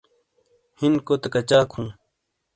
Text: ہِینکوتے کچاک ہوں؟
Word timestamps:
ہِینکوتے 0.79 1.27
کچاک 1.33 1.67
ہوں؟ 1.75 1.89